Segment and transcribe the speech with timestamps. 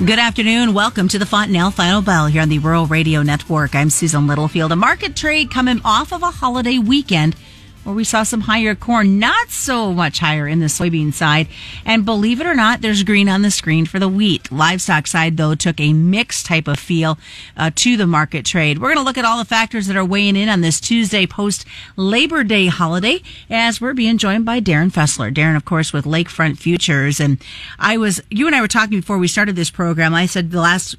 [0.00, 0.72] Good afternoon.
[0.72, 3.74] Welcome to the Fontanelle Final Bell here on the Rural Radio Network.
[3.74, 4.72] I'm Susan Littlefield.
[4.72, 7.36] A market trade coming off of a holiday weekend
[7.84, 11.48] where we saw some higher corn, not so much higher in the soybean side.
[11.84, 14.52] And believe it or not, there's green on the screen for the wheat.
[14.52, 17.18] Livestock side, though, took a mixed type of feel
[17.56, 18.78] uh, to the market trade.
[18.78, 21.26] We're going to look at all the factors that are weighing in on this Tuesday
[21.26, 21.64] post
[21.96, 25.32] Labor Day holiday as we're being joined by Darin Fessler.
[25.32, 27.18] Darin, of course, with Lakefront Futures.
[27.18, 27.42] And
[27.78, 30.14] I was, you and I were talking before we started this program.
[30.14, 30.96] I said the last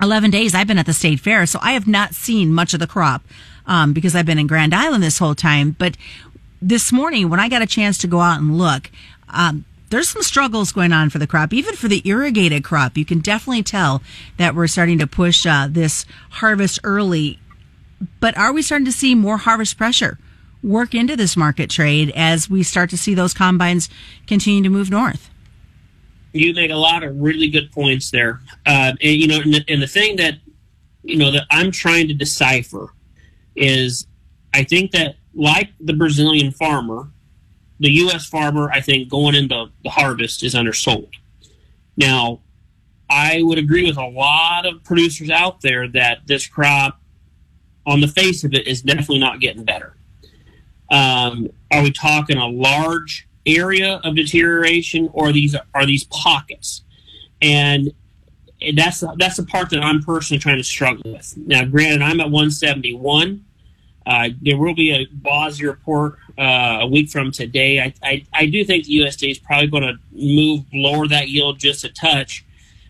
[0.00, 2.80] 11 days I've been at the state fair, so I have not seen much of
[2.80, 3.22] the crop
[3.70, 5.76] um, because I've been in Grand Island this whole time.
[5.78, 5.96] But
[6.60, 8.90] this morning, when I got a chance to go out and look,
[9.28, 12.98] um, there's some struggles going on for the crop, even for the irrigated crop.
[12.98, 14.02] You can definitely tell
[14.36, 17.38] that we're starting to push uh, this harvest early.
[18.18, 20.18] But are we starting to see more harvest pressure
[20.62, 23.88] work into this market trade as we start to see those combines
[24.26, 25.30] continue to move north?
[26.32, 28.40] You make a lot of really good points there.
[28.66, 30.38] Uh, and, you know, and the, and the thing that,
[31.02, 32.92] you know, that I'm trying to decipher
[33.56, 34.06] is
[34.54, 37.10] I think that like the Brazilian farmer,
[37.78, 38.26] the U.S.
[38.26, 41.14] farmer, I think going into the harvest is undersold.
[41.96, 42.40] Now,
[43.08, 47.00] I would agree with a lot of producers out there that this crop,
[47.86, 49.96] on the face of it, is definitely not getting better.
[50.90, 56.82] Um, are we talking a large area of deterioration, or these are these pockets?
[57.40, 57.92] And
[58.74, 61.34] that's that's the part that I'm personally trying to struggle with.
[61.36, 63.44] Now, granted, I'm at 171.
[64.06, 67.80] Uh, there will be a WASDE report uh, a week from today.
[67.80, 71.58] I, I, I, do think the USDA is probably going to move lower that yield
[71.58, 72.44] just a touch.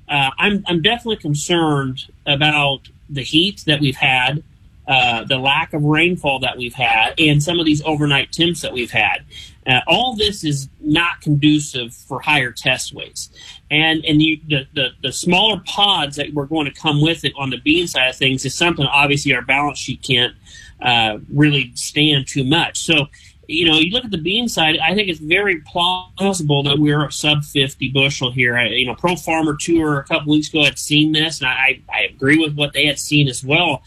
[0.08, 4.42] Uh, I'm, I'm definitely concerned about the heat that we've had,
[4.86, 8.72] uh, the lack of rainfall that we've had, and some of these overnight temps that
[8.72, 9.24] we've had.
[9.66, 13.28] Uh, all this is not conducive for higher test weights.
[13.70, 17.32] And and you, the, the, the smaller pods that we're going to come with it
[17.36, 20.34] on the bean side of things is something obviously our balance sheet can't
[20.82, 22.78] uh, really stand too much.
[22.78, 23.06] So,
[23.46, 27.10] you know, you look at the bean side, I think it's very plausible that we're
[27.10, 28.56] sub 50 bushel here.
[28.56, 31.80] I, you know, Pro Farmer Tour a couple weeks ago had seen this, and I,
[31.92, 33.82] I agree with what they had seen as well.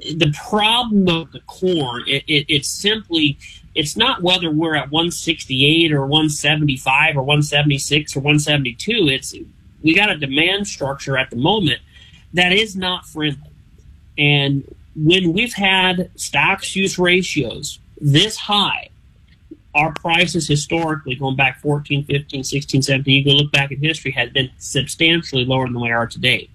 [0.00, 3.38] The problem of the corn, it, it, it's simply
[3.74, 9.08] it's not whether we're at 168 or 175 or 176 or 172.
[9.08, 9.34] It's
[9.82, 11.80] we got a demand structure at the moment
[12.34, 13.50] that is not friendly.
[14.16, 18.90] And when we've had stocks use ratios this high,
[19.74, 24.10] our prices historically, going back 14, 15, 16, 17, you can look back in history,
[24.10, 26.50] had been substantially lower than they are today.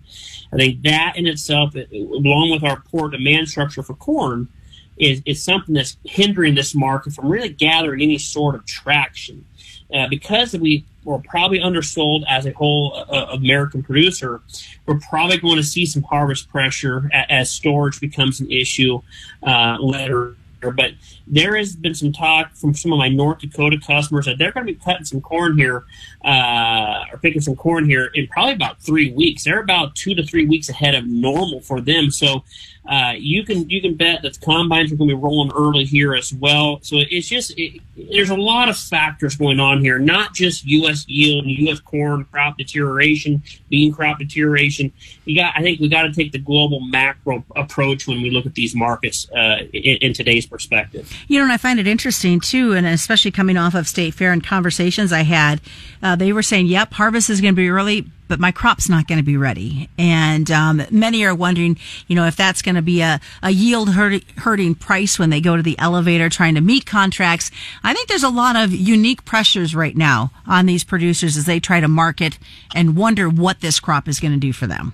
[0.53, 4.47] I think that in itself, along with our poor demand structure for corn,
[4.97, 9.45] is, is something that's hindering this market from really gathering any sort of traction.
[9.93, 14.41] Uh, because we we're probably undersold as a whole uh, uh, American producer.
[14.85, 19.01] We're probably going to see some harvest pressure as, as storage becomes an issue
[19.41, 20.35] uh, later.
[20.59, 20.91] But
[21.25, 24.65] there has been some talk from some of my North Dakota customers that they're going
[24.65, 25.85] to be cutting some corn here,
[26.23, 29.43] uh, or picking some corn here in probably about three weeks.
[29.43, 32.11] They're about two to three weeks ahead of normal for them.
[32.11, 32.43] So
[32.87, 35.83] uh, you can you can bet that the combines are going to be rolling early
[35.83, 36.79] here as well.
[36.81, 41.05] So it's just it, there's a lot of factors going on here, not just U.S.
[41.07, 41.81] yield and U.S.
[41.81, 44.93] corn crop deterioration, bean crop deterioration.
[45.25, 48.45] We got I think we got to take the global macro approach when we look
[48.45, 51.11] at these markets uh, in, in, today's perspective.
[51.27, 54.31] You know, and I find it interesting too, and especially coming off of State Fair
[54.31, 55.61] and conversations I had,
[56.01, 59.07] uh, they were saying, "Yep, harvest is going to be early." but my crop's not
[59.07, 59.89] going to be ready.
[59.97, 63.89] And um, many are wondering, you know, if that's going to be a, a yield
[63.93, 67.51] hurting price when they go to the elevator trying to meet contracts.
[67.83, 71.59] I think there's a lot of unique pressures right now on these producers as they
[71.59, 72.37] try to market
[72.75, 74.93] and wonder what this crop is going to do for them.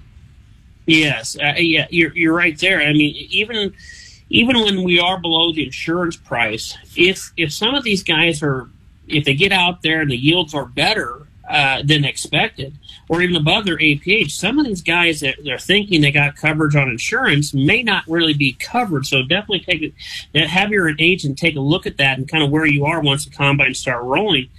[0.86, 2.82] Yes, uh, yeah, you're you're right there.
[2.82, 3.74] I mean, even
[4.34, 8.70] even when we are below the insurance price, if if some of these guys are
[9.08, 12.74] if they get out there and the yields are better, uh, than expected,
[13.10, 14.32] or even above their APH.
[14.32, 18.34] Some of these guys that they're thinking they got coverage on insurance may not really
[18.34, 19.06] be covered.
[19.06, 19.94] So definitely take
[20.34, 23.02] it, have your agent take a look at that and kind of where you are
[23.02, 24.50] once the combines start rolling.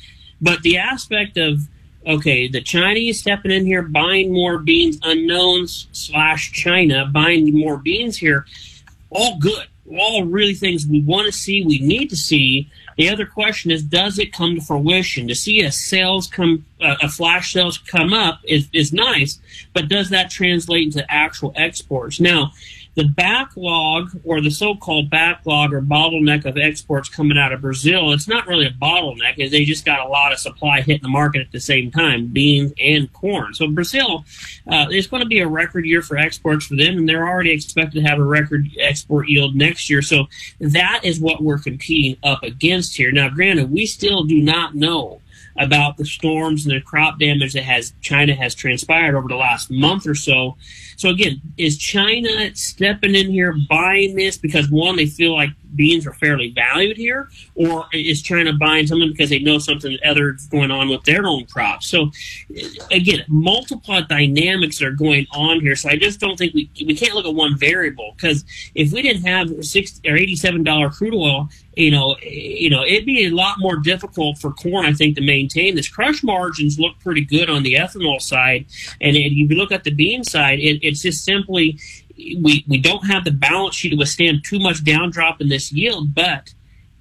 [0.43, 1.60] But the aspect of
[2.06, 8.19] okay, the Chinese stepping in here, buying more beans, unknowns slash China buying more beans
[8.19, 8.44] here,
[9.14, 9.66] all good.
[9.99, 13.82] All really things we want to see, we need to see the other question is,
[13.82, 15.28] does it come to fruition?
[15.28, 19.40] To see a sales come, uh, a flash sales come up is, is nice,
[19.72, 22.20] but does that translate into actual exports?
[22.20, 22.52] Now,
[22.94, 28.29] the backlog or the so-called backlog or bottleneck of exports coming out of Brazil, it's
[28.29, 31.41] not really a bottleneck, is they just got a lot of supply hitting the market
[31.41, 33.52] at the same time, beans and corn.
[33.55, 34.25] So Brazil,
[34.70, 37.50] uh, it's going to be a record year for exports for them, and they're already
[37.50, 40.02] expected to have a record export yield next year.
[40.02, 40.26] So
[40.61, 43.11] that is what we're competing up against here.
[43.11, 45.20] Now, granted, we still do not know
[45.56, 49.70] about the storms and the crop damage that has China has transpired over the last
[49.70, 50.56] month or so.
[50.96, 56.06] So again, is China stepping in here buying this because one they feel like beans
[56.06, 60.46] are fairly valued here, or is China buying something because they know something other is
[60.46, 61.86] going on with their own crops?
[61.88, 62.10] So
[62.90, 65.76] again, multiple dynamics are going on here.
[65.76, 68.44] So I just don't think we we can't look at one variable because
[68.74, 72.84] if we didn't have six or eighty seven dollar crude oil, you know, you know,
[72.84, 75.88] it'd be a lot more difficult for corn, I think, to maintain this.
[75.88, 78.66] Crush margins look pretty good on the ethanol side,
[79.00, 81.78] and if you look at the bean side, it, it's just simply
[82.16, 86.14] we we don't have the balance sheet to withstand too much downdrop in this yield,
[86.14, 86.55] but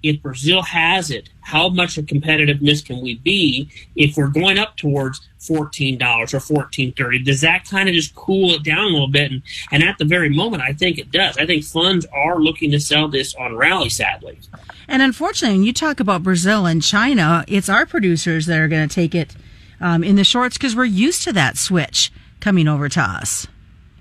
[0.04, 4.76] if Brazil has it, how much of competitiveness can we be if we're going up
[4.76, 7.20] towards fourteen dollars or fourteen thirty?
[7.20, 9.32] Does that kind of just cool it down a little bit?
[9.32, 11.38] And, and at the very moment, I think it does.
[11.38, 14.40] I think funds are looking to sell this on rally, sadly.
[14.88, 18.88] And unfortunately, when you talk about Brazil and China, it's our producers that are going
[18.88, 19.36] to take it
[19.80, 22.12] um, in the shorts because we're used to that switch
[22.42, 23.48] coming over to us.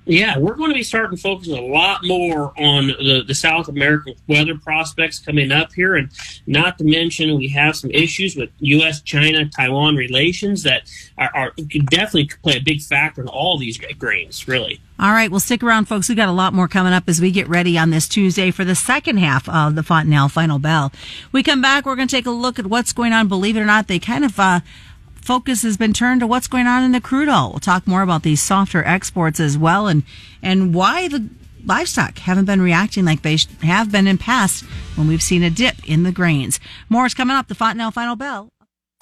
[0.05, 3.69] Yeah, we're going to be starting to focus a lot more on the, the South
[3.69, 5.95] American weather prospects coming up here.
[5.95, 6.11] And
[6.47, 11.53] not to mention, we have some issues with U.S., China, Taiwan relations that are, are
[11.87, 14.81] definitely play a big factor in all these grains, really.
[14.99, 16.09] All right, well, stick around, folks.
[16.09, 18.65] We got a lot more coming up as we get ready on this Tuesday for
[18.65, 20.93] the second half of the Fontanelle Final Bell.
[21.31, 23.29] We come back, we're going to take a look at what's going on.
[23.29, 24.61] Believe it or not, they kind of uh,
[25.23, 27.51] focus has been turned to what's going on in the crude oil.
[27.51, 30.03] We'll talk more about these softer exports as well and,
[30.43, 31.29] and why the
[31.65, 34.65] livestock haven't been reacting like they have been in past
[34.97, 36.61] when we've seen a dip in the grains.
[36.89, 37.49] More is coming up.
[37.49, 38.52] The Fontanelle Final Bell.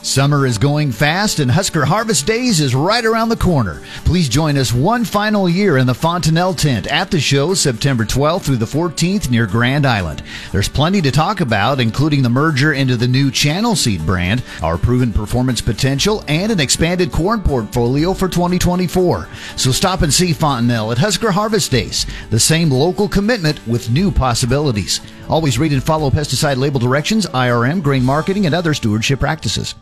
[0.02, 3.82] Summer is going fast and Husker Harvest Days is right around the corner.
[4.06, 8.40] Please join us one final year in the Fontanelle tent at the show September 12th
[8.40, 10.22] through the 14th near Grand Island.
[10.52, 14.78] There's plenty to talk about, including the merger into the new Channel Seed brand, our
[14.78, 19.28] proven performance potential, and an expanded corn portfolio for 2024.
[19.56, 24.10] So stop and see Fontanelle at Husker Harvest Days, the same local commitment with new
[24.10, 25.02] possibilities.
[25.30, 29.76] Always read and follow pesticide label directions, IRM, grain marketing, and other stewardship practices.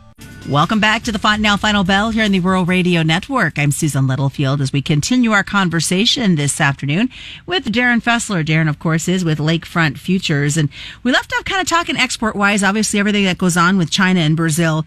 [0.47, 3.57] Welcome back to the Fontanelle Final Bell here in the Rural Radio Network.
[3.57, 7.09] I'm Susan Littlefield as we continue our conversation this afternoon
[7.47, 8.45] with Darin Fessler.
[8.45, 10.55] Darin, of course, is with Lakefront Futures.
[10.55, 10.69] And
[11.01, 14.19] we left off kind of talking export wise, obviously everything that goes on with China
[14.19, 14.85] and Brazil.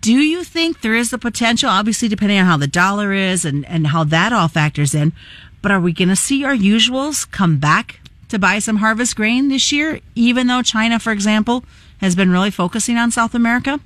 [0.00, 3.66] Do you think there is the potential, obviously depending on how the dollar is and,
[3.66, 5.12] and how that all factors in,
[5.62, 7.99] but are we going to see our usuals come back
[8.30, 11.64] to buy some harvest grain this year, even though China, for example,
[12.00, 13.80] has been really focusing on South America?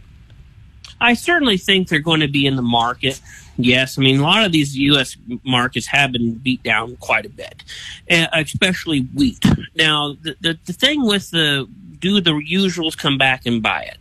[1.00, 3.20] I certainly think they're going to be in the market.
[3.56, 5.17] Yes, I mean a lot of these U.S.
[5.44, 7.62] markets have been beat down quite a bit,
[8.08, 9.44] especially wheat.
[9.76, 11.69] Now, the, the, the thing with the
[11.99, 13.99] do the usuals come back and buy it?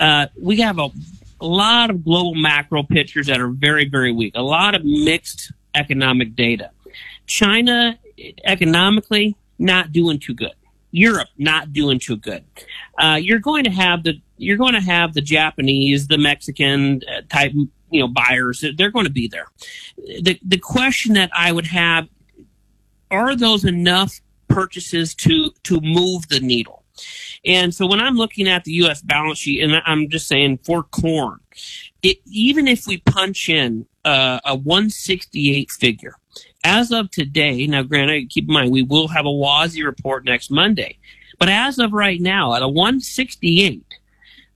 [0.00, 0.88] Uh, we have a,
[1.40, 4.34] a lot of global macro pictures that are very very weak.
[4.36, 6.70] A lot of mixed economic data.
[7.26, 7.98] China
[8.44, 10.54] economically not doing too good.
[10.90, 12.44] Europe not doing too good.
[12.98, 17.22] Uh, you're going to have the you're going to have the Japanese, the Mexican uh,
[17.28, 17.52] type,
[17.90, 18.64] you know, buyers.
[18.76, 19.46] They're going to be there.
[19.96, 22.08] The the question that I would have
[23.10, 26.84] are those enough purchases to to move the needle?
[27.44, 29.02] And so when I'm looking at the U.S.
[29.02, 31.40] balance sheet, and I'm just saying for corn,
[32.02, 36.16] it, even if we punch in uh, a 168 figure,
[36.64, 40.50] as of today, now granted, keep in mind, we will have a WASDE report next
[40.50, 40.98] Monday.
[41.38, 43.82] But as of right now, at a 168,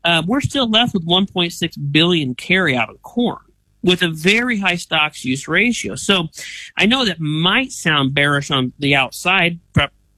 [0.05, 3.41] uh, we're still left with 1.6 billion carry out of corn
[3.83, 5.95] with a very high stocks use ratio.
[5.95, 6.29] So
[6.77, 9.59] I know that might sound bearish on the outside,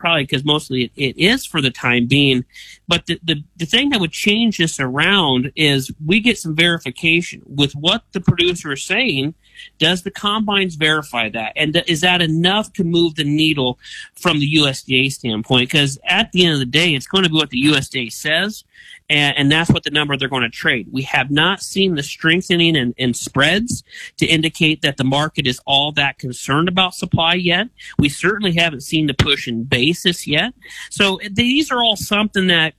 [0.00, 2.44] probably because mostly it, it is for the time being.
[2.88, 7.42] But the, the, the thing that would change this around is we get some verification
[7.46, 9.34] with what the producer is saying.
[9.78, 11.52] Does the combines verify that?
[11.54, 13.78] And th- is that enough to move the needle
[14.14, 15.70] from the USDA standpoint?
[15.70, 18.64] Because at the end of the day, it's going to be what the USDA says
[19.10, 20.88] and, and, that's what the number they're going to trade.
[20.90, 23.82] We have not seen the strengthening in, in, spreads
[24.18, 27.68] to indicate that the market is all that concerned about supply yet.
[27.98, 30.54] We certainly haven't seen the push in basis yet.
[30.90, 32.74] So these are all something that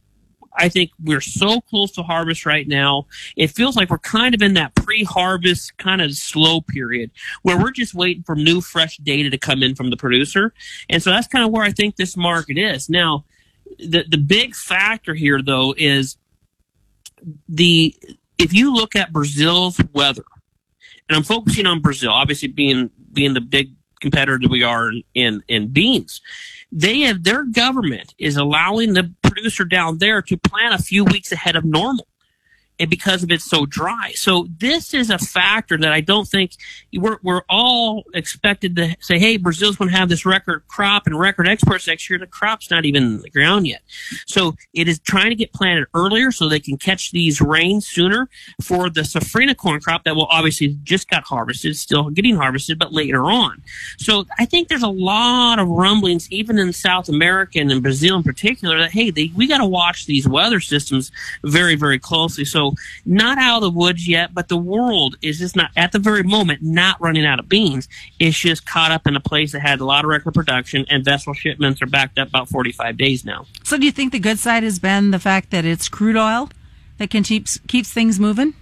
[0.57, 3.07] I think we're so close to harvest right now.
[3.35, 7.11] It feels like we're kind of in that pre-harvest kind of slow period
[7.43, 10.53] where we're just waiting for new fresh data to come in from the producer.
[10.89, 12.89] And so that's kind of where I think this market is.
[12.89, 13.25] Now,
[13.79, 16.17] the the big factor here though is
[17.47, 17.95] the
[18.37, 20.23] if you look at Brazil's weather,
[21.07, 25.03] and I'm focusing on Brazil, obviously being being the big competitor that we are in,
[25.13, 26.21] in, in beans,
[26.71, 31.31] they have their government is allowing the producer down there to plant a few weeks
[31.31, 32.07] ahead of normal
[32.81, 34.11] and because of it's so dry.
[34.15, 36.53] So this is a factor that I don't think
[36.91, 41.17] we're, we're all expected to say, hey, Brazil's going to have this record crop and
[41.17, 42.17] record exports next year.
[42.17, 43.83] The crop's not even in the ground yet.
[44.25, 48.29] So it is trying to get planted earlier so they can catch these rains sooner
[48.63, 52.91] for the safrinha corn crop that will obviously just got harvested, still getting harvested, but
[52.91, 53.61] later on.
[54.00, 58.17] So I think there's a lot of rumblings, even in South America and in Brazil
[58.17, 61.11] in particular, that, hey, they, we got to watch these weather systems
[61.43, 62.43] very, very closely.
[62.43, 62.70] So
[63.05, 66.23] not out of the woods yet, but the world is just not at the very
[66.23, 67.87] moment not running out of beans.
[68.19, 71.03] It's just caught up in a place that had a lot of record production and
[71.03, 73.45] vessel shipments are backed up about 45 days now.
[73.63, 76.49] So do you think the good side has been the fact that it's crude oil
[76.97, 78.53] that can keeps keeps things moving?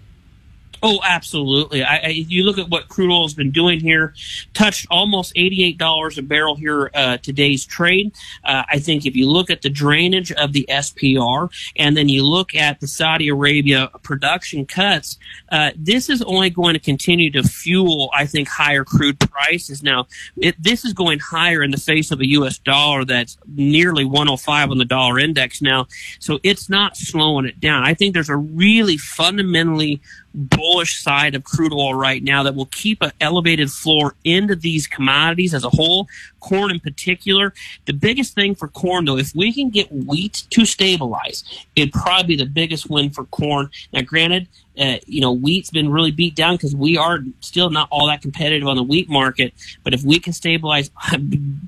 [0.82, 1.84] Oh, absolutely.
[1.84, 4.14] I, I, you look at what crude oil has been doing here,
[4.54, 8.14] touched almost $88 a barrel here uh, today's trade.
[8.44, 12.24] Uh, I think if you look at the drainage of the SPR and then you
[12.26, 15.18] look at the Saudi Arabia production cuts,
[15.52, 19.84] uh, this is only going to continue to fuel, I think, higher crude prices.
[19.84, 20.08] Now,
[20.38, 22.58] it, this is going higher in the face of a U.S.
[22.58, 25.88] dollar that's nearly 105 on the dollar index now.
[26.20, 27.84] So it's not slowing it down.
[27.84, 30.02] I think there's a really fundamentally
[30.34, 34.88] bullish side of crude oil right now that will keep an elevated floor into these
[34.88, 36.08] commodities as a whole,
[36.40, 37.54] corn in particular.
[37.86, 41.44] The biggest thing for corn, though, if we can get wheat to stabilize,
[41.76, 43.70] it'd probably be the biggest win for corn.
[43.94, 47.88] Now, granted, uh, you know, wheat's been really beat down because we are still not
[47.92, 49.54] all that competitive on the wheat market.
[49.84, 50.92] But if we can stabilize,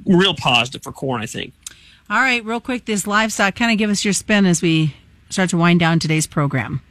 [0.05, 1.53] real positive for corn, I think.
[2.09, 4.95] All right, real quick, this livestock, kind of give us your spin as we
[5.29, 6.81] start to wind down today's program.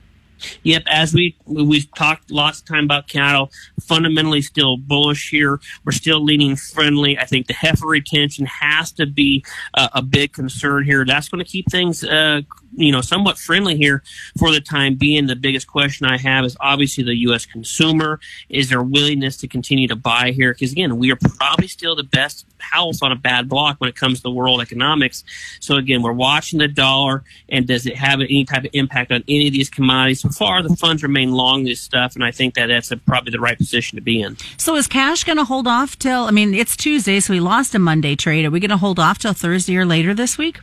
[0.62, 5.60] Yep, as we we've talked lots of time about cattle, fundamentally still bullish here.
[5.84, 7.18] We're still leaning friendly.
[7.18, 9.44] I think the heifer retention has to be
[9.74, 11.04] uh, a big concern here.
[11.04, 12.42] That's going to keep things uh,
[12.76, 14.02] you know, somewhat friendly here
[14.38, 15.26] for the time being.
[15.26, 17.46] The biggest question I have is obviously the U.S.
[17.46, 18.20] consumer.
[18.48, 20.52] Is their willingness to continue to buy here?
[20.52, 23.96] Because again, we are probably still the best house on a bad block when it
[23.96, 25.24] comes to world economics.
[25.60, 29.24] So again, we're watching the dollar and does it have any type of impact on
[29.28, 30.20] any of these commodities?
[30.30, 33.40] Far, the funds remain long this stuff, and I think that that's a, probably the
[33.40, 34.36] right position to be in.
[34.56, 36.24] So is cash going to hold off till?
[36.24, 38.44] I mean, it's Tuesday, so we lost a Monday trade.
[38.44, 40.58] Are we going to hold off till Thursday or later this week?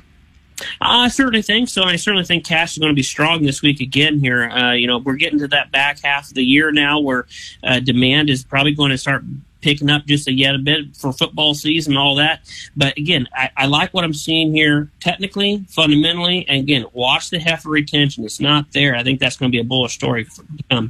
[0.82, 1.82] I certainly think so.
[1.82, 4.50] And I certainly think cash is going to be strong this week again here.
[4.50, 7.28] Uh, you know, we're getting to that back half of the year now where
[7.64, 9.24] uh, demand is probably going to start
[9.68, 12.40] picking up just a yet a bit for football season and all that.
[12.78, 17.38] But again, I, I, like what I'm seeing here technically, fundamentally, and again, watch the
[17.38, 18.24] heifer retention.
[18.24, 18.96] It's not there.
[18.96, 20.90] I think that's going to be a bullish story for come.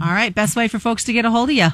[0.00, 1.70] All right, best way for folks to get a hold of you.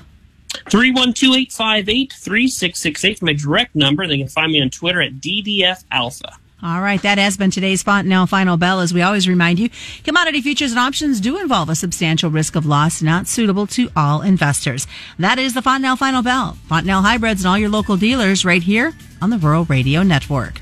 [0.70, 4.06] 312-858-3668 my direct number.
[4.06, 6.38] They can find me on Twitter at DDF Alpha.
[6.60, 8.80] All right, that has been today's Fontanelle Final Bell.
[8.80, 9.70] As we always remind you,
[10.02, 14.22] commodity futures and options do involve a substantial risk of loss not suitable to all
[14.22, 14.88] investors.
[15.20, 16.58] That is the Fontanelle Final Bell.
[16.68, 20.60] Fontanelle Hybrids and all your local dealers right here on the Rural Radio Network.